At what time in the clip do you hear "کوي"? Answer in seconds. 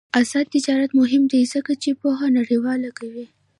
2.99-3.25